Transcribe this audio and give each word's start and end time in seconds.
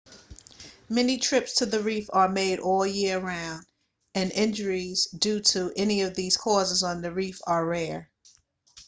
many 0.89 1.19
trips 1.19 1.57
to 1.57 1.65
the 1.67 1.79
reef 1.79 2.09
are 2.11 2.27
made 2.27 2.57
all 2.59 2.83
year 2.83 3.19
around 3.19 3.63
and 4.15 4.31
injuries 4.31 5.05
due 5.15 5.39
to 5.41 5.71
any 5.75 6.01
of 6.01 6.15
these 6.15 6.37
causes 6.37 6.81
on 6.81 7.03
the 7.03 7.13
reef 7.13 7.39
are 7.45 7.63
rare 7.63 8.09